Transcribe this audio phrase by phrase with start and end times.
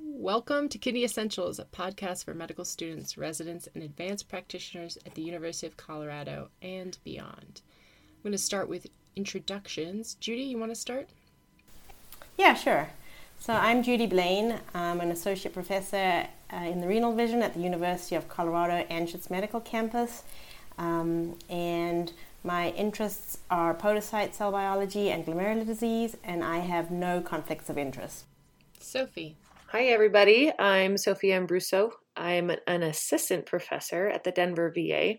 [0.00, 5.22] Welcome to Kidney Essentials, a podcast for medical students, residents, and advanced practitioners at the
[5.22, 7.62] University of Colorado and beyond.
[7.62, 10.14] I'm going to start with introductions.
[10.14, 11.08] Judy, you want to start?
[12.36, 12.90] Yeah, sure.
[13.38, 14.58] So I'm Judy Blaine.
[14.74, 19.30] I'm an associate professor uh, in the renal division at the University of Colorado Anschutz
[19.30, 20.24] Medical Campus.
[20.76, 27.20] Um, and my interests are podocyte cell biology and glomerular disease, and I have no
[27.20, 28.24] conflicts of interest.
[28.80, 29.36] Sophie.
[29.72, 30.50] Hi, everybody.
[30.58, 31.90] I'm Sophia Ambruso.
[32.16, 35.16] I'm an assistant professor at the Denver VA,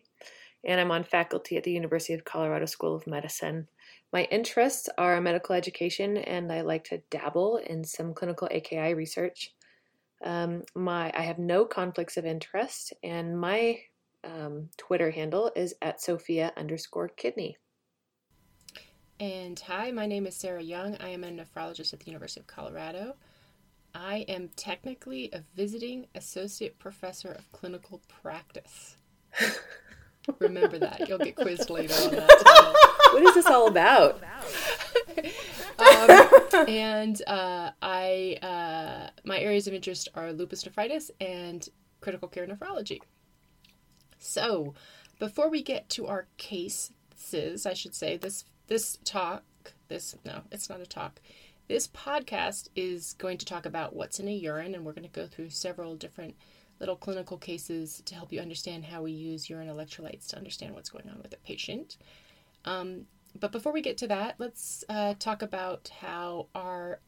[0.64, 3.68] and I'm on faculty at the University of Colorado School of Medicine.
[4.12, 9.54] My interests are medical education, and I like to dabble in some clinical AKI research.
[10.26, 13.78] Um, my I have no conflicts of interest, and my
[14.24, 17.56] um, Twitter handle is at Sophia underscore kidney.
[19.20, 20.98] And hi, my name is Sarah Young.
[21.00, 23.14] I am a nephrologist at the University of Colorado.
[23.94, 28.96] I am technically a visiting associate professor of clinical practice.
[30.40, 31.08] Remember that.
[31.08, 32.76] You'll get quizzed later on that.
[33.14, 34.22] what is this all about?
[35.80, 41.68] um, and uh, I, uh, my areas of interest are lupus nephritis and
[42.02, 43.00] critical care nephrology.
[44.20, 44.74] So,
[45.18, 46.92] before we get to our cases,
[47.66, 49.44] I should say this this talk,
[49.88, 51.20] this no, it's not a talk.
[51.70, 55.20] This podcast is going to talk about what's in a urine, and we're going to
[55.20, 56.34] go through several different
[56.80, 60.90] little clinical cases to help you understand how we use urine electrolytes to understand what's
[60.90, 61.98] going on with a patient.
[62.66, 63.06] Um,
[63.40, 67.02] but before we get to that, let's uh, talk about how our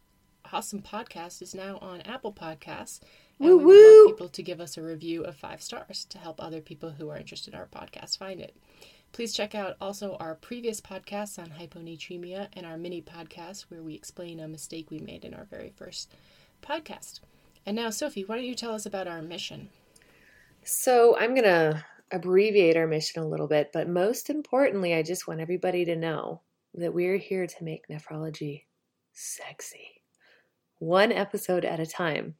[0.54, 3.00] awesome podcast is now on Apple Podcasts.
[3.40, 6.20] And woo, we would love people to give us a review of five stars to
[6.20, 8.56] help other people who are interested in our podcast find it.
[9.12, 13.94] Please check out also our previous podcasts on hyponatremia and our mini podcast where we
[13.94, 16.14] explain a mistake we made in our very first
[16.62, 17.20] podcast.
[17.66, 19.70] And now, Sophie, why don't you tell us about our mission?
[20.64, 25.28] So, I'm going to abbreviate our mission a little bit, but most importantly, I just
[25.28, 26.42] want everybody to know
[26.76, 28.64] that we're here to make nephrology
[29.14, 30.04] sexy,
[30.80, 32.36] one episode at a time.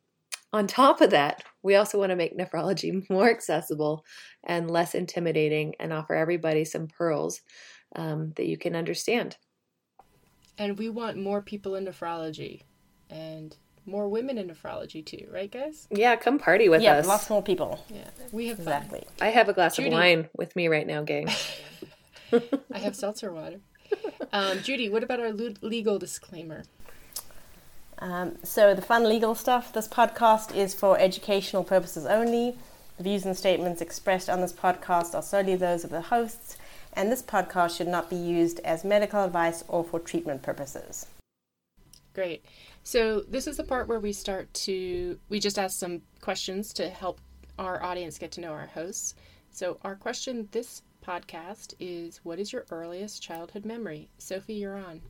[0.54, 4.06] On top of that, we also want to make nephrology more accessible
[4.44, 7.42] and less intimidating and offer everybody some pearls
[7.96, 9.38] um, that you can understand.
[10.58, 12.62] And we want more people in nephrology
[13.10, 15.88] and more women in nephrology too, right, guys?
[15.90, 17.08] Yeah, come party with yeah, us.
[17.08, 17.84] lots more people.
[17.90, 19.00] Yeah, we have exactly.
[19.00, 19.28] Fun.
[19.28, 19.88] I have a glass Judy.
[19.88, 21.30] of wine with me right now, gang.
[22.74, 23.60] I have seltzer water.
[24.34, 26.64] Um, Judy, what about our legal disclaimer?
[28.02, 32.58] Um, so, the fun legal stuff this podcast is for educational purposes only.
[32.98, 36.58] The views and statements expressed on this podcast are solely those of the hosts,
[36.94, 41.06] and this podcast should not be used as medical advice or for treatment purposes.
[42.16, 42.44] Great.
[42.84, 46.90] So, this is the part where we start to, we just ask some questions to
[46.90, 47.22] help
[47.60, 49.14] our audience get to know our hosts.
[49.52, 54.10] So, our question this podcast is What is your earliest childhood memory?
[54.18, 55.02] Sophie, you're on.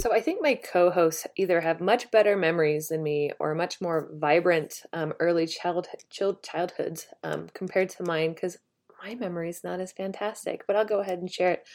[0.00, 4.10] So I think my co-hosts either have much better memories than me or much more
[4.12, 6.04] vibrant um, early childhood
[6.42, 8.58] childhoods um, compared to mine because
[9.02, 10.64] my memory is not as fantastic.
[10.66, 11.68] But I'll go ahead and share it.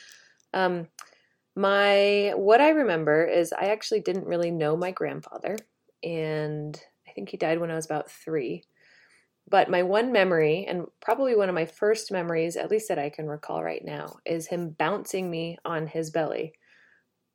[0.54, 0.88] Um,
[1.56, 5.58] my what I remember is I actually didn't really know my grandfather,
[6.04, 8.64] and I think he died when I was about three.
[9.50, 13.10] But my one memory, and probably one of my first memories, at least that I
[13.10, 16.54] can recall right now, is him bouncing me on his belly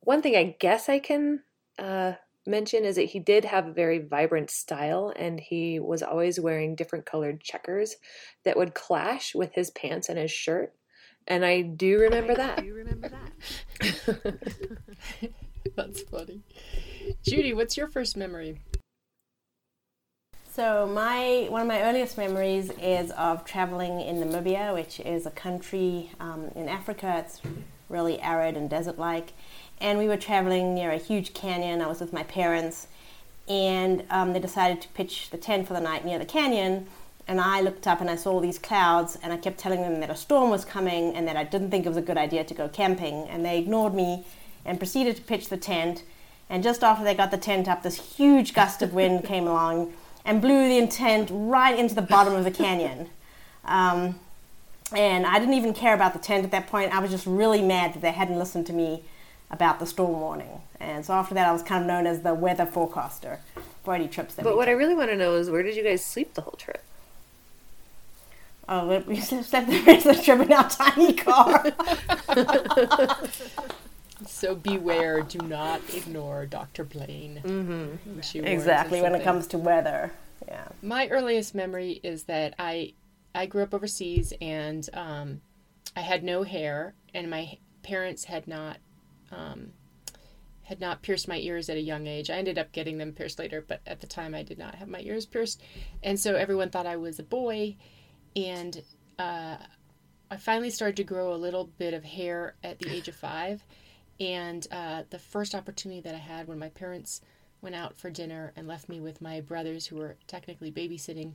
[0.01, 1.43] one thing I guess I can
[1.79, 2.13] uh,
[2.47, 6.77] mention is that he did have a very vibrant style and he was always wearing
[6.77, 7.97] different colored checkers
[8.45, 10.73] that would clash with his pants and his shirt.
[11.27, 12.63] And I do remember I that.
[12.63, 14.41] Do remember that.
[15.77, 16.43] That's funny.
[17.25, 18.61] Judy, what's your first memory?
[20.53, 25.31] So my one of my earliest memories is of traveling in Namibia, which is a
[25.31, 27.23] country um, in Africa.
[27.27, 27.43] It's
[27.89, 29.33] really arid and desert-like,
[29.81, 31.83] and we were traveling near a huge canyon.
[31.83, 32.87] I was with my parents,
[33.49, 36.87] and um, they decided to pitch the tent for the night near the canyon.
[37.29, 40.01] And I looked up and I saw all these clouds, and I kept telling them
[40.01, 42.45] that a storm was coming and that I didn't think it was a good idea
[42.45, 43.29] to go camping.
[43.29, 44.25] And they ignored me
[44.65, 46.05] and proceeded to pitch the tent.
[46.49, 49.93] And just after they got the tent up, this huge gust of wind came along
[50.25, 53.09] and blew the tent right into the bottom of the canyon.
[53.65, 54.19] Um,
[54.93, 56.95] and I didn't even care about the tent at that point.
[56.95, 59.05] I was just really mad that they hadn't listened to me
[59.51, 60.61] about the storm warning.
[60.81, 63.41] And so after that, I was kind of known as the weather forecaster
[63.85, 64.45] for any trips that.
[64.45, 64.71] But what took.
[64.71, 66.83] I really want to know is where did you guys sleep the whole trip?
[68.69, 71.73] Oh, we slept the rest of the trip in our tiny car.
[74.25, 76.85] So beware, do not ignore Dr.
[76.85, 77.43] Blaine.
[77.45, 78.21] Mm-hmm.
[78.21, 80.13] She warns us Exactly when it comes to weather.
[80.49, 80.69] Yeah.
[80.83, 82.95] My earliest memory is that I
[83.35, 85.43] I grew up overseas and um,
[85.95, 88.79] I had no hair and my parents had not
[89.33, 89.73] um,
[90.63, 92.31] had not pierced my ears at a young age.
[92.31, 94.89] I ended up getting them pierced later, but at the time I did not have
[94.89, 95.63] my ears pierced,
[96.03, 97.77] and so everyone thought I was a boy.
[98.35, 98.83] And
[99.19, 99.57] uh,
[100.31, 103.65] I finally started to grow a little bit of hair at the age of five,
[104.19, 107.21] and uh, the first opportunity that I had when my parents
[107.63, 111.33] went out for dinner and left me with my brothers who were technically babysitting.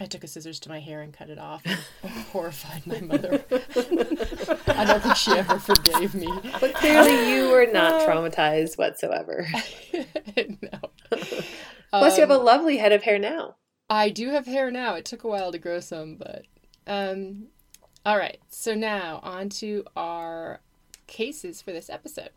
[0.00, 1.78] I took a scissors to my hair and cut it off and
[2.32, 3.44] horrified my mother.
[3.50, 6.28] I don't think she ever forgave me.
[6.60, 9.46] But clearly, you were not traumatized whatsoever.
[9.92, 10.80] no.
[11.90, 13.56] Plus, you have a Um, lovely head of hair now.
[13.88, 14.94] I do have hair now.
[14.94, 16.46] It took a while to grow some, but
[16.86, 17.48] um
[18.04, 18.38] all right.
[18.48, 20.60] So now on to our
[21.06, 22.30] cases for this episode.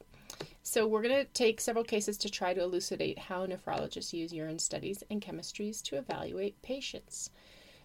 [0.67, 4.57] So we're going to take several cases to try to elucidate how nephrologists use urine
[4.57, 7.29] studies and chemistries to evaluate patients.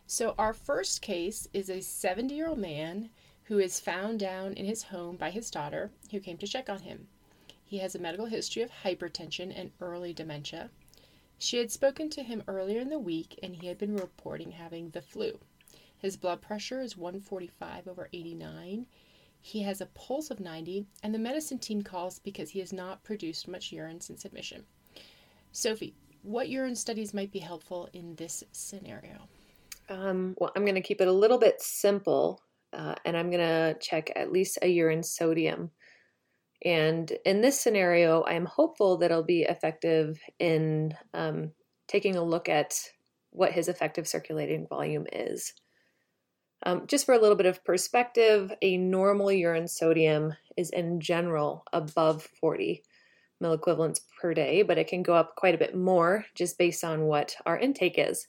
[0.07, 3.11] So our first case is a 70-year-old man
[3.45, 6.81] who is found down in his home by his daughter who came to check on
[6.81, 7.07] him.
[7.63, 10.71] He has a medical history of hypertension and early dementia.
[11.39, 14.89] She had spoken to him earlier in the week and he had been reporting having
[14.89, 15.39] the flu.
[15.99, 18.87] His blood pressure is 145 over 89.
[19.41, 23.03] He has a pulse of 90, and the medicine team calls because he has not
[23.05, 24.65] produced much urine since admission.
[25.53, 29.29] Sophie, what urine studies might be helpful in this scenario?
[29.89, 32.43] Um, well, I'm going to keep it a little bit simple,
[32.73, 35.71] uh, and I'm going to check at least a urine sodium.
[36.65, 41.53] And in this scenario, I'm hopeful that it'll be effective in um,
[41.89, 42.79] taking a look at
[43.31, 45.55] what his effective circulating volume is.
[46.65, 51.65] Um, just for a little bit of perspective, a normal urine sodium is in general
[51.73, 52.83] above 40
[53.43, 57.05] milliequivalents per day, but it can go up quite a bit more just based on
[57.05, 58.27] what our intake is.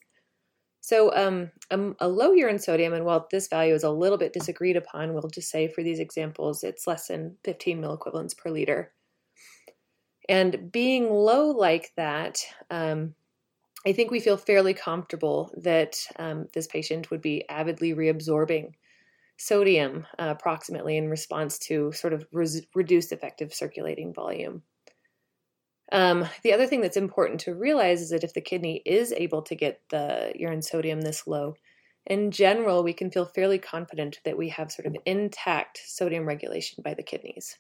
[0.79, 4.33] So, um, um, a low urine sodium, and while this value is a little bit
[4.33, 8.91] disagreed upon, we'll just say for these examples it's less than 15 milliequivalents per liter.
[10.27, 12.39] And being low like that,
[12.71, 13.13] um,
[13.85, 18.73] I think we feel fairly comfortable that um, this patient would be avidly reabsorbing
[19.37, 24.61] sodium uh, approximately in response to sort of res- reduced effective circulating volume.
[25.91, 29.41] Um, the other thing that's important to realize is that if the kidney is able
[29.41, 31.55] to get the urine sodium this low,
[32.05, 36.81] in general, we can feel fairly confident that we have sort of intact sodium regulation
[36.83, 37.57] by the kidneys.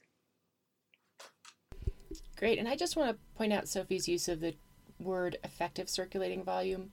[2.37, 2.57] Great.
[2.57, 4.55] And I just want to point out Sophie's use of the
[5.01, 6.91] word effective circulating volume.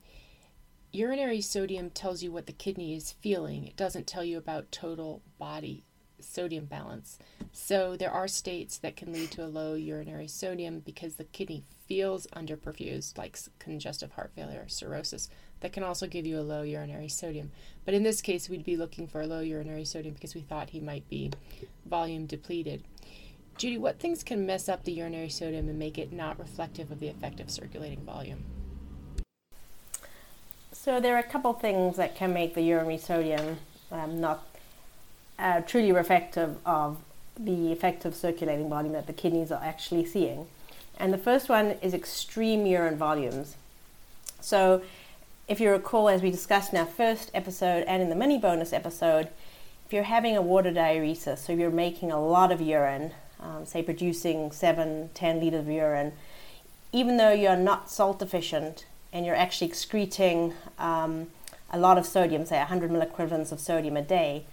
[0.91, 5.21] Urinary sodium tells you what the kidney is feeling, it doesn't tell you about total
[5.37, 5.83] body
[6.21, 7.17] sodium balance.
[7.51, 11.63] So there are states that can lead to a low urinary sodium because the kidney
[11.87, 15.29] feels underperfused, like congestive heart failure, cirrhosis.
[15.61, 17.51] That can also give you a low urinary sodium.
[17.85, 20.69] But in this case, we'd be looking for a low urinary sodium because we thought
[20.69, 21.31] he might be
[21.85, 22.83] volume depleted.
[23.59, 27.01] Judy, what things can mess up the urinary sodium and make it not reflective of
[27.01, 28.45] the effective circulating volume?
[30.71, 33.57] So there are a couple things that can make the urinary sodium
[33.91, 34.47] um, not
[35.37, 36.99] uh, truly reflective of
[37.37, 40.47] the effective circulating volume that the kidneys are actually seeing.
[40.97, 43.57] And the first one is extreme urine volumes.
[44.39, 44.81] So
[45.49, 48.71] if you recall, as we discussed in our first episode and in the mini bonus
[48.71, 49.27] episode,
[49.85, 53.81] if you're having a water diuresis, so you're making a lot of urine, um, say
[53.81, 56.13] producing 7, 10 liters of urine,
[56.91, 61.27] even though you're not salt deficient and you're actually excreting um,
[61.71, 64.45] a lot of sodium, say 100 milliequivalents of sodium a day,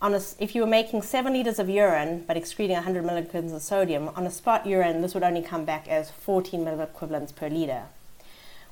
[0.00, 3.62] on a, if you were making 7 liters of urine but excreting 100 milliequivalents of
[3.62, 7.84] sodium, on a spot urine, this would only come back as 14 milliequivalents per liter.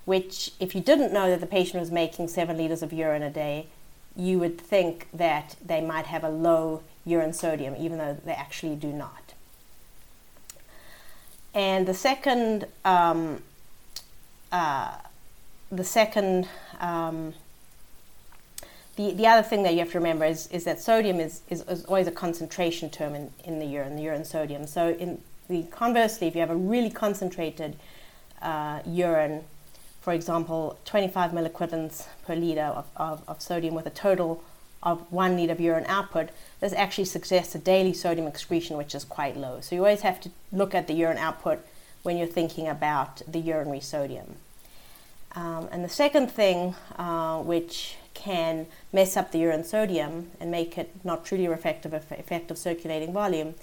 [0.04, 3.30] Which, if you didn't know that the patient was making 7 liters of urine a
[3.30, 3.68] day,
[4.14, 8.76] you would think that they might have a low urine sodium, even though they actually
[8.76, 9.23] do not.
[11.54, 13.42] And the second, um,
[14.50, 14.96] uh,
[15.70, 16.48] the second,
[16.80, 17.32] um,
[18.96, 21.62] the, the other thing that you have to remember is, is that sodium is, is,
[21.62, 24.66] is always a concentration term in, in the urine, the urine sodium.
[24.66, 27.76] So in the conversely, if you have a really concentrated
[28.42, 29.44] uh, urine,
[30.00, 34.42] for example, 25 milliequivalents per liter of, of, of sodium with a total
[34.84, 36.28] of one liter of urine output,
[36.60, 39.60] this actually suggests a daily sodium excretion, which is quite low.
[39.60, 41.64] So you always have to look at the urine output
[42.02, 44.36] when you're thinking about the urinary sodium.
[45.34, 50.78] Um, and the second thing, uh, which can mess up the urine sodium and make
[50.78, 53.54] it not truly reflective of effective circulating volume,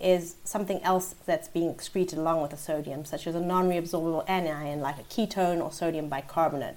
[0.00, 4.28] is something else that's being excreted along with the sodium, such as a non reabsorbable
[4.28, 6.76] anion like a ketone or sodium bicarbonate.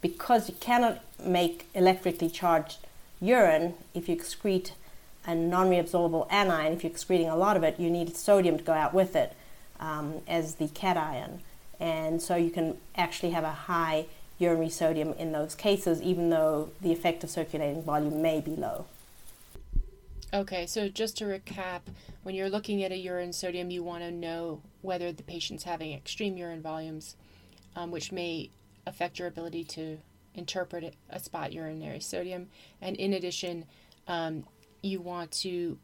[0.00, 2.78] Because you cannot make electrically charged
[3.20, 4.72] urine if you excrete
[5.26, 8.64] a non reabsorbable anion, if you're excreting a lot of it, you need sodium to
[8.64, 9.34] go out with it
[9.80, 11.40] um, as the cation.
[11.78, 14.06] And so you can actually have a high
[14.38, 18.86] urinary sodium in those cases, even though the effective circulating volume may be low.
[20.34, 21.82] Okay, so just to recap,
[22.22, 25.92] when you're looking at a urine sodium, you want to know whether the patient's having
[25.92, 27.16] extreme urine volumes,
[27.74, 28.50] um, which may
[28.86, 29.98] affect your ability to
[30.36, 32.48] interpret a spot urinary sodium.
[32.80, 33.64] And in addition,
[34.06, 34.44] um,
[34.82, 35.78] you want to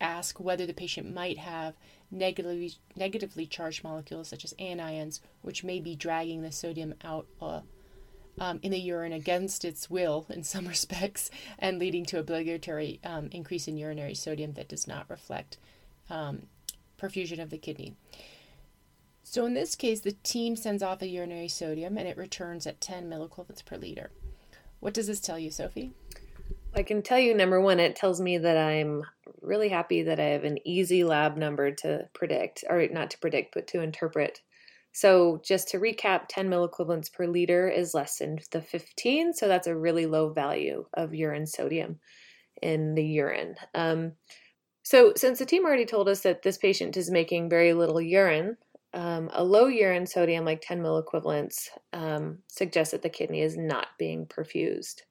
[0.00, 1.74] ask whether the patient might have
[2.10, 7.60] negatively negatively charged molecules such as anions, which may be dragging the sodium out uh,
[8.38, 13.28] um, in the urine against its will in some respects, and leading to obligatory um,
[13.32, 15.58] increase in urinary sodium that does not reflect
[16.10, 16.42] um,
[16.98, 17.94] perfusion of the kidney.
[19.28, 22.80] So in this case, the team sends off a urinary sodium and it returns at
[22.80, 24.12] 10 milliequivalents per liter.
[24.78, 25.90] What does this tell you, Sophie?
[26.76, 29.02] I can tell you, number one, it tells me that I'm
[29.42, 33.52] really happy that I have an easy lab number to predict, or not to predict,
[33.52, 34.42] but to interpret.
[34.92, 39.66] So, just to recap, 10 milliequivalents per liter is less than the 15, so that's
[39.66, 41.98] a really low value of urine sodium
[42.62, 43.56] in the urine.
[43.74, 44.12] Um,
[44.86, 48.56] so, since the team already told us that this patient is making very little urine,
[48.94, 53.88] um, a low urine sodium, like 10 milliequivalents, um, suggests that the kidney is not
[53.98, 55.02] being perfused.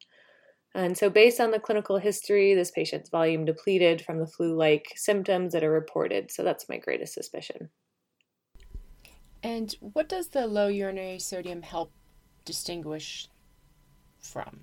[0.74, 4.92] And so, based on the clinical history, this patient's volume depleted from the flu like
[4.94, 6.30] symptoms that are reported.
[6.30, 7.70] So, that's my greatest suspicion.
[9.42, 11.92] And what does the low urinary sodium help
[12.44, 13.28] distinguish
[14.20, 14.60] from?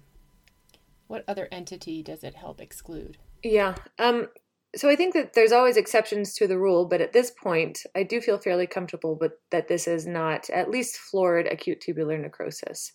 [1.08, 3.17] What other entity does it help exclude?
[3.43, 3.75] Yeah.
[3.98, 4.27] Um,
[4.75, 8.03] so I think that there's always exceptions to the rule, but at this point, I
[8.03, 12.94] do feel fairly comfortable with that this is not at least florid acute tubular necrosis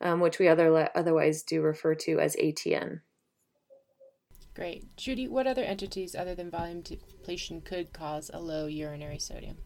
[0.00, 3.00] um, which we other, otherwise do refer to as ATN.
[4.54, 4.96] Great.
[4.96, 9.58] Judy, what other entities other than volume depletion could cause a low urinary sodium?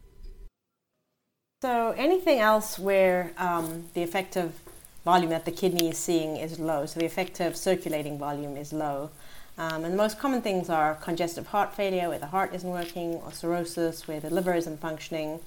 [1.63, 4.53] So, anything else where um, the effective
[5.05, 9.11] volume that the kidney is seeing is low, so the effective circulating volume is low.
[9.61, 13.17] Um, and the most common things are congestive heart failure, where the heart isn't working,
[13.17, 15.39] or cirrhosis, where the liver isn't functioning.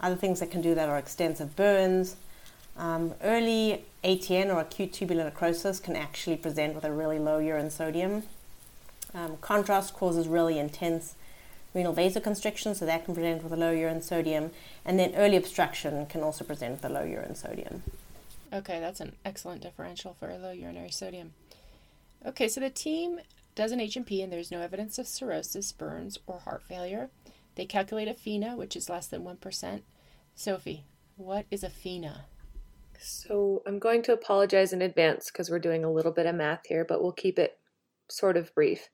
[0.00, 2.16] Other things that can do that are extensive burns,
[2.76, 7.70] um, early ATN or acute tubular necrosis can actually present with a really low urine
[7.70, 8.24] sodium.
[9.14, 11.14] Um, contrast causes really intense
[11.74, 14.50] renal vasoconstriction, so that can present with a low urine sodium.
[14.84, 17.84] And then early obstruction can also present with a low urine sodium.
[18.52, 21.34] Okay, that's an excellent differential for a low urinary sodium.
[22.26, 23.20] Okay, so the team
[23.54, 27.10] does an H&P and there's no evidence of cirrhosis, burns, or heart failure.
[27.54, 29.82] They calculate a FENA, which is less than 1%.
[30.34, 30.84] Sophie,
[31.16, 32.24] what is a FENA?
[32.98, 36.66] So I'm going to apologize in advance because we're doing a little bit of math
[36.66, 37.58] here, but we'll keep it
[38.08, 38.88] sort of brief.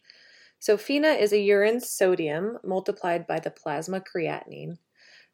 [0.59, 4.77] So FENA is a urine sodium multiplied by the plasma creatinine,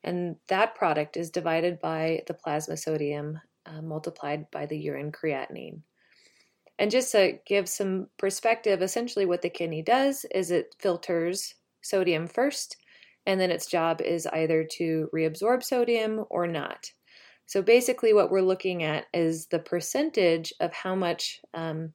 [0.04, 5.80] and that product is divided by the plasma sodium uh, multiplied by the urine creatinine.
[6.78, 12.26] And just to give some perspective, essentially what the kidney does is it filters sodium
[12.26, 12.76] first,
[13.24, 16.90] and then its job is either to reabsorb sodium or not.
[17.46, 21.92] So basically, what we're looking at is the percentage of how much um,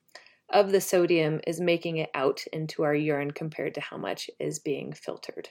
[0.50, 4.60] of the sodium is making it out into our urine compared to how much is
[4.60, 5.50] being filtered.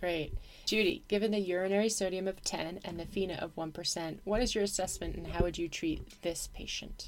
[0.00, 0.34] Great.
[0.66, 4.64] Judy, given the urinary sodium of 10 and the FENA of 1%, what is your
[4.64, 7.06] assessment and how would you treat this patient?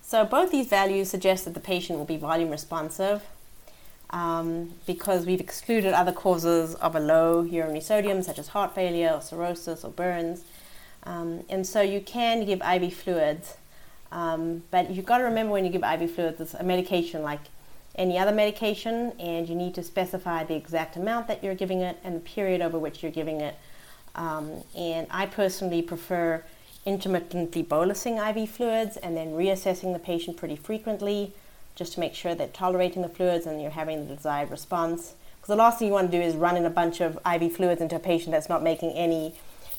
[0.00, 3.22] So, both these values suggest that the patient will be volume responsive
[4.10, 9.10] um, because we've excluded other causes of a low urinary sodium, such as heart failure
[9.14, 10.44] or cirrhosis or burns.
[11.02, 13.56] Um, and so you can give IV fluids,
[14.12, 17.40] um, but you've got to remember when you give IV fluids, it's a medication like
[17.96, 21.98] any other medication, and you need to specify the exact amount that you're giving it
[22.04, 23.56] and the period over which you're giving it.
[24.14, 26.44] Um, and I personally prefer
[26.84, 31.32] intermittently bolusing IV fluids and then reassessing the patient pretty frequently
[31.74, 35.14] just to make sure that tolerating the fluids and you're having the desired response.
[35.36, 37.54] Because the last thing you want to do is run in a bunch of IV
[37.54, 39.34] fluids into a patient that's not making any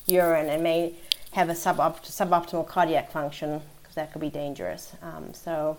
[0.06, 0.94] urine and may
[1.32, 4.92] have a subopt- suboptimal cardiac function because that could be dangerous.
[5.02, 5.76] Um, so,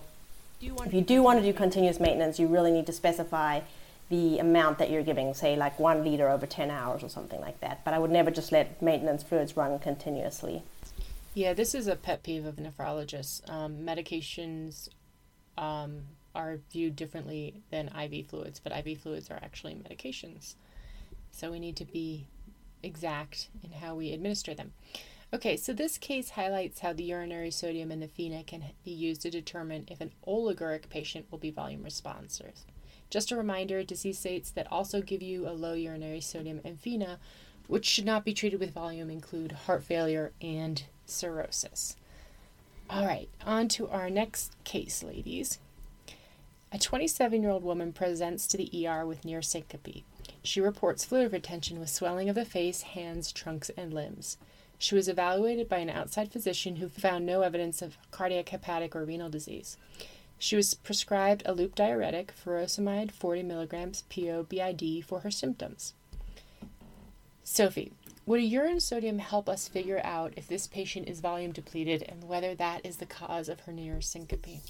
[0.60, 3.62] you if you do want to do continuous maintenance, you really need to specify
[4.10, 7.60] the amount that you're giving, say like one liter over 10 hours or something like
[7.62, 7.86] that.
[7.86, 10.64] But I would never just let maintenance fluids run continuously.
[11.36, 13.48] Yeah, this is a pet peeve of nephrologists.
[13.50, 14.90] Um, medications
[15.58, 16.02] um,
[16.34, 20.56] are viewed differently than IV fluids, but IV fluids are actually medications.
[21.32, 22.26] So we need to be
[22.82, 24.74] exact in how we administer them.
[25.32, 29.22] Okay, so this case highlights how the urinary sodium and the FENA can be used
[29.22, 32.66] to determine if an oliguric patient will be volume responsive.
[33.12, 37.20] Just a reminder, disease states that also give you a low urinary sodium and FENA,
[37.68, 41.96] which should not be treated with volume, include heart failure and cirrhosis.
[42.90, 45.60] All right, on to our next case, ladies.
[46.72, 50.04] A 27 year old woman presents to the ER with near syncope.
[50.42, 54.38] She reports fluid retention with swelling of the face, hands, trunks, and limbs.
[54.82, 59.04] She was evaluated by an outside physician who found no evidence of cardiac, hepatic, or
[59.04, 59.78] renal disease.
[60.38, 65.94] She was prescribed a loop diuretic, furosemide 40 milligrams PO BID, for her symptoms.
[67.44, 67.92] Sophie,
[68.26, 72.24] would a urine sodium help us figure out if this patient is volume depleted and
[72.24, 74.62] whether that is the cause of her near syncope?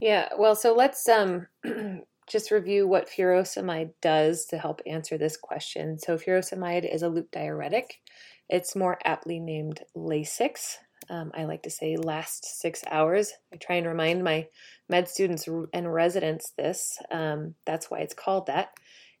[0.00, 1.46] Yeah, well, so let's um,
[2.30, 5.98] just review what furosemide does to help answer this question.
[5.98, 7.98] So, furosemide is a loop diuretic.
[8.48, 10.76] It's more aptly named Lasix.
[11.08, 13.32] Um, I like to say last six hours.
[13.52, 14.46] I try and remind my
[14.88, 16.98] med students and residents this.
[17.10, 18.70] Um, that's why it's called that.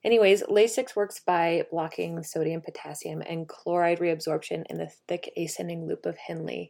[0.02, 6.06] Anyways, Lasix works by blocking sodium, potassium, and chloride reabsorption in the thick ascending loop
[6.06, 6.68] of Henle.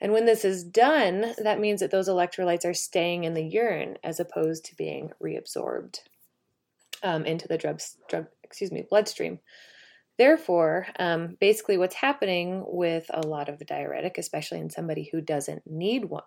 [0.00, 3.96] And when this is done, that means that those electrolytes are staying in the urine
[4.04, 6.00] as opposed to being reabsorbed
[7.02, 9.40] um, into the drug, drug, excuse me, bloodstream.
[10.18, 15.20] Therefore, um, basically, what's happening with a lot of the diuretic, especially in somebody who
[15.20, 16.22] doesn't need one,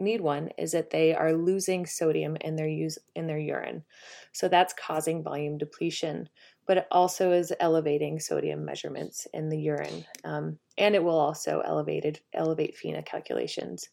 [0.00, 3.84] need one, is that they are losing sodium in their use in their urine.
[4.32, 6.28] So that's causing volume depletion,
[6.66, 11.62] but it also is elevating sodium measurements in the urine, um, and it will also
[11.64, 13.88] elevated elevate FENA calculations.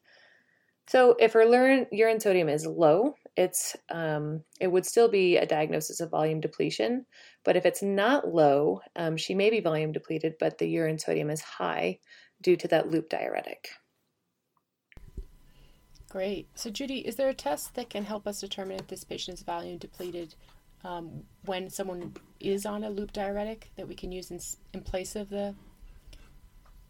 [0.87, 6.01] So if her urine sodium is low, it's um, it would still be a diagnosis
[6.01, 7.05] of volume depletion.
[7.45, 11.29] But if it's not low, um, she may be volume depleted, but the urine sodium
[11.29, 11.99] is high
[12.41, 13.69] due to that loop diuretic.
[16.09, 16.49] Great.
[16.55, 19.43] So, Judy, is there a test that can help us determine if this patient is
[19.43, 20.35] volume depleted
[20.83, 24.39] um, when someone is on a loop diuretic that we can use in,
[24.73, 25.55] in place of the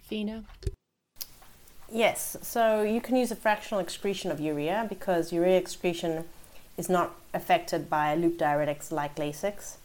[0.10, 0.46] FENA?
[1.92, 6.24] Yes, so you can use a fractional excretion of urea because urea excretion
[6.78, 9.76] is not affected by loop diuretics like Lasix.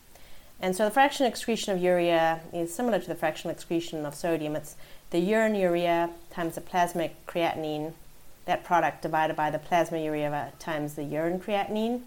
[0.60, 4.56] And so the fractional excretion of urea is similar to the fractional excretion of sodium.
[4.56, 4.76] It's
[5.10, 7.92] the urine urea times the plasma creatinine,
[8.46, 12.02] that product divided by the plasma urea times the urine creatinine.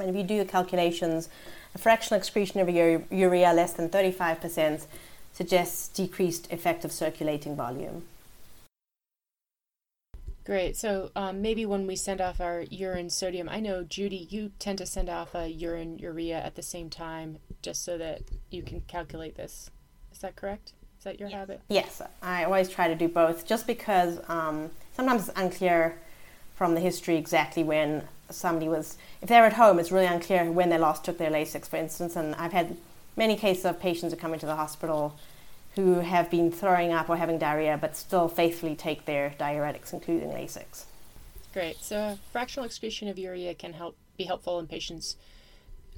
[0.00, 1.28] And if you do the calculations,
[1.74, 4.86] a fractional excretion of urea less than 35%
[5.32, 8.04] suggests decreased effective circulating volume.
[10.48, 10.78] Great.
[10.78, 14.78] So um, maybe when we send off our urine sodium, I know Judy, you tend
[14.78, 18.80] to send off a urine urea at the same time, just so that you can
[18.80, 19.70] calculate this.
[20.10, 20.72] Is that correct?
[20.96, 21.60] Is that your habit?
[21.68, 25.98] Yes, I always try to do both, just because um, sometimes it's unclear
[26.58, 28.98] from the history exactly when somebody was.
[29.22, 32.16] If they're at home, it's really unclear when they last took their Lasix, for instance.
[32.16, 32.76] And I've had
[33.16, 35.16] many cases of patients who come into the hospital
[35.76, 40.30] who have been throwing up or having diarrhea but still faithfully take their diuretics, including
[40.30, 40.86] Lasix.
[41.52, 41.76] Great.
[41.80, 45.16] So, fractional excretion of urea can help be helpful in patients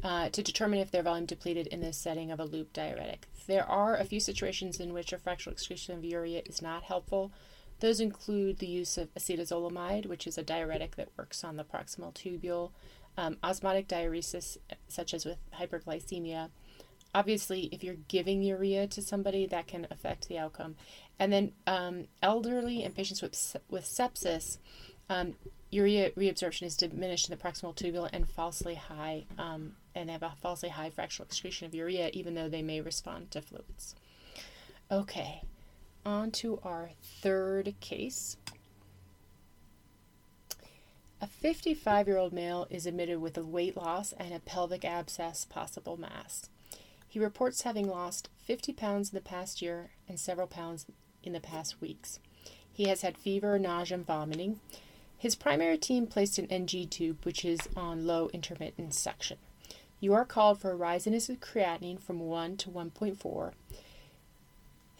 [0.04, 3.26] uh, to determine if they're volume depleted in the setting of a loop diuretic.
[3.46, 7.32] There are a few situations in which a fractional excretion of urea is not helpful.
[7.80, 12.14] Those include the use of acetazolamide, which is a diuretic that works on the proximal
[12.14, 12.72] tubule,
[13.16, 16.50] um, osmotic diuresis, such as with hyperglycemia,
[17.14, 20.76] obviously if you're giving urea to somebody that can affect the outcome.
[21.18, 24.58] And then um, elderly and patients with, with sepsis
[25.08, 25.34] um,
[25.70, 30.22] urea reabsorption is diminished in the proximal tubule and falsely high um, and they have
[30.22, 33.94] a falsely high fractional excretion of urea even though they may respond to fluids.
[34.90, 35.42] Okay
[36.04, 38.36] on to our third case
[41.22, 45.44] a 55 year old male is admitted with a weight loss and a pelvic abscess
[45.44, 46.48] possible mass
[47.10, 50.86] he reports having lost 50 pounds in the past year and several pounds
[51.24, 52.20] in the past weeks.
[52.72, 54.60] He has had fever, nausea, and vomiting.
[55.18, 59.38] His primary team placed an NG tube, which is on low intermittent suction.
[59.98, 63.52] You are called for a rise in his creatinine from 1 to 1.4.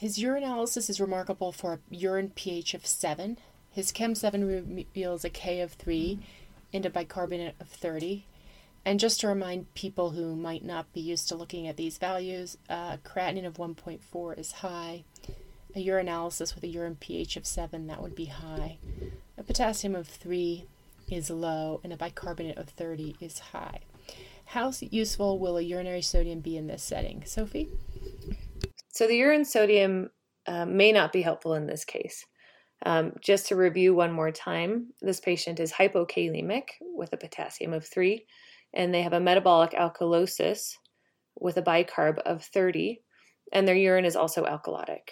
[0.01, 3.37] His urinalysis is remarkable for a urine pH of 7.
[3.71, 6.19] His Chem 7 reveals a K of 3
[6.73, 8.25] and a bicarbonate of 30.
[8.83, 12.57] And just to remind people who might not be used to looking at these values,
[12.71, 15.05] uh, creatinine of 1.4 is high.
[15.77, 18.79] A urinalysis with a urine pH of 7, that would be high.
[19.37, 20.65] A potassium of 3
[21.11, 23.81] is low and a bicarbonate of 30 is high.
[24.47, 27.23] How useful will a urinary sodium be in this setting?
[27.27, 27.69] Sophie?
[28.92, 30.11] So the urine sodium
[30.46, 32.24] uh, may not be helpful in this case.
[32.87, 37.87] Um, just to review one more time, this patient is hypokalemic with a potassium of
[37.87, 38.24] 3,
[38.74, 40.72] and they have a metabolic alkalosis
[41.38, 43.00] with a bicarb of 30,
[43.53, 45.11] and their urine is also alkalotic.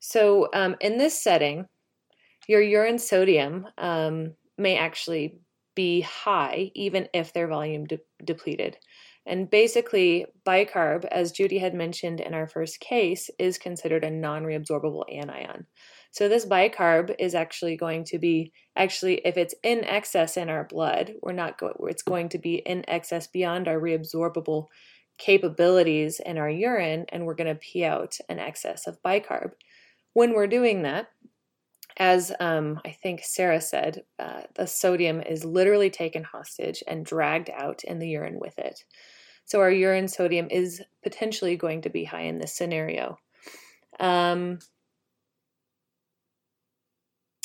[0.00, 1.66] So, um, in this setting,
[2.48, 5.38] your urine sodium um, may actually
[5.74, 8.76] be high even if they're volume de- depleted.
[9.24, 14.42] And basically, bicarb, as Judy had mentioned in our first case, is considered a non
[14.42, 15.66] reabsorbable anion.
[16.10, 20.64] So, this bicarb is actually going to be, actually, if it's in excess in our
[20.64, 24.66] blood, we're not going, it's going to be in excess beyond our reabsorbable
[25.18, 29.52] capabilities in our urine, and we're going to pee out an excess of bicarb.
[30.14, 31.08] When we're doing that,
[31.96, 37.50] as um, I think Sarah said, uh, the sodium is literally taken hostage and dragged
[37.50, 38.84] out in the urine with it.
[39.44, 43.18] So our urine sodium is potentially going to be high in this scenario.
[44.00, 44.60] Um,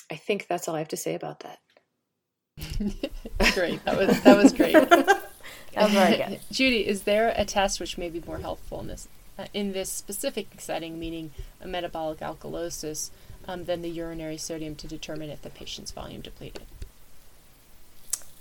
[0.09, 1.59] I think that's all I have to say about that.
[3.53, 3.83] great.
[3.85, 4.73] That was that was great.
[4.89, 5.21] that
[5.75, 6.39] was very good.
[6.51, 9.07] Judy, is there a test which may be more helpful in this
[9.37, 11.31] uh, in this specific setting, meaning
[11.61, 13.11] a metabolic alkalosis,
[13.47, 16.65] um, than the urinary sodium to determine if the patient's volume depleted?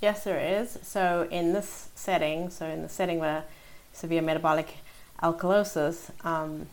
[0.01, 0.79] Yes, there is.
[0.83, 3.45] So in this setting, so in the setting where
[3.93, 4.77] severe metabolic
[5.23, 6.67] alkalosis, um,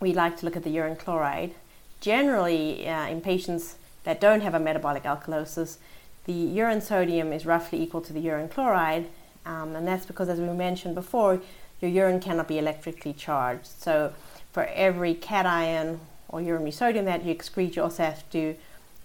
[0.00, 1.54] we like to look at the urine chloride.
[2.00, 5.78] Generally, uh, in patients that don't have a metabolic alkalosis,
[6.26, 9.06] the urine sodium is roughly equal to the urine chloride,
[9.46, 11.40] um, and that's because, as we mentioned before,
[11.80, 13.66] your urine cannot be electrically charged.
[13.66, 14.12] So,
[14.52, 18.54] for every cation or urinary sodium that you excrete, you also have to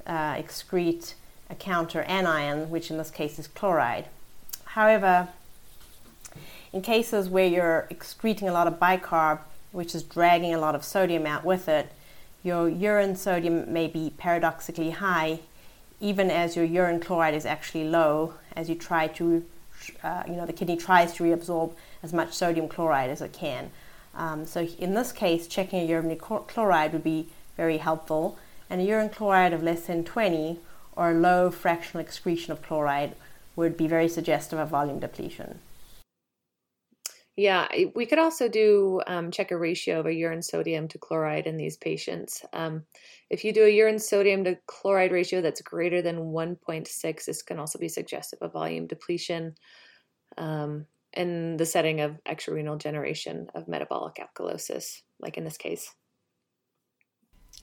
[0.05, 1.13] uh, excrete
[1.49, 4.05] a counter anion, which in this case is chloride.
[4.65, 5.29] However,
[6.73, 9.39] in cases where you're excreting a lot of bicarb,
[9.71, 11.91] which is dragging a lot of sodium out with it,
[12.43, 15.39] your urine sodium may be paradoxically high,
[15.99, 19.43] even as your urine chloride is actually low, as you try to,
[20.03, 23.71] uh, you know, the kidney tries to reabsorb as much sodium chloride as it can.
[24.13, 28.37] Um, so in this case, checking a urinary chloride would be very helpful,
[28.69, 30.59] and a urine chloride of less than 20
[30.97, 33.15] or low fractional excretion of chloride
[33.55, 35.59] would be very suggestive of volume depletion.
[37.37, 41.45] Yeah, we could also do um, check a ratio of a urine sodium to chloride
[41.45, 42.43] in these patients.
[42.51, 42.83] Um,
[43.29, 47.59] if you do a urine sodium to chloride ratio that's greater than 1.6, this can
[47.59, 49.53] also be suggestive of volume depletion
[50.39, 55.93] um, in the setting of extrarenal generation of metabolic alkalosis, like in this case.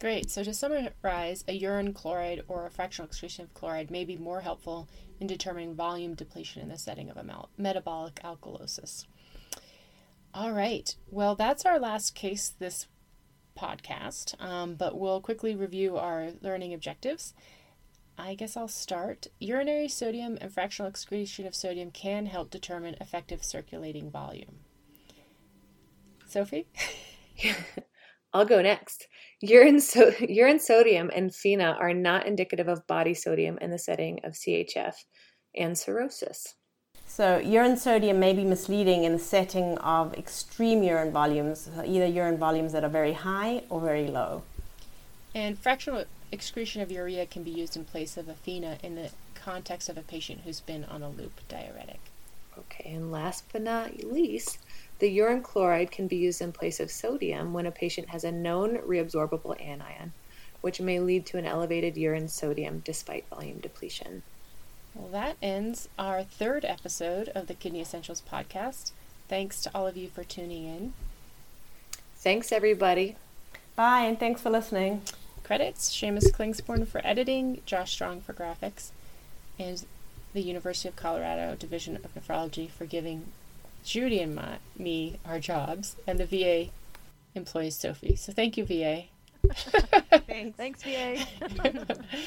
[0.01, 0.31] Great.
[0.31, 4.41] So to summarize, a urine chloride or a fractional excretion of chloride may be more
[4.41, 4.89] helpful
[5.21, 9.07] in determining volume depletion in the setting of a metabolic alkalosis.
[10.35, 10.95] All right.
[11.09, 12.89] Well, that's our last case this
[13.57, 17.35] podcast, um, but we'll quickly review our learning objectives.
[18.19, 19.29] I guess I'll start.
[19.41, 24.61] Urinary sodium and fractional excretion of sodium can help determine effective circulating volume.
[26.27, 26.67] Sophie?
[28.35, 29.07] I'll go next.
[29.45, 34.21] Urine, so- urine sodium and FeNA are not indicative of body sodium in the setting
[34.25, 34.95] of CHF
[35.55, 36.55] and cirrhosis.
[37.07, 42.39] So, urine sodium may be misleading in the setting of extreme urine volumes, either urine
[42.39, 44.43] volumes that are very high or very low.
[45.35, 49.11] And fractional excretion of urea can be used in place of a FeNA in the
[49.35, 52.01] context of a patient who's been on a loop diuretic.
[52.59, 54.59] Okay, and last but not least,
[55.01, 58.33] the urine chloride can be used in place of sodium when a patient has a
[58.33, 60.12] known reabsorbable anion,
[60.61, 64.23] which may lead to an elevated urine sodium despite volume depletion.
[64.95, 68.93] Well, that ends our third episode of the Kidney Essentials podcast.
[69.29, 70.93] Thanks to all of you for tuning in.
[72.17, 73.17] Thanks, everybody.
[73.75, 75.03] Bye, and thanks for listening.
[75.43, 78.90] Credits Seamus Klingsporn for editing, Josh Strong for graphics,
[79.59, 79.85] and
[80.35, 83.33] the University of Colorado Division of Nephrology for giving
[83.85, 86.70] Judy and my, me our jobs, and the VA
[87.35, 88.16] employs Sophie.
[88.16, 89.05] So thank you, VA.
[90.27, 90.57] Thanks.
[90.57, 91.25] Thanks, VA.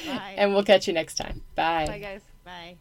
[0.08, 0.36] Bye.
[0.38, 1.42] And we'll catch you next time.
[1.56, 1.88] Bye.
[1.88, 2.22] Bye, guys.
[2.46, 2.78] Bye.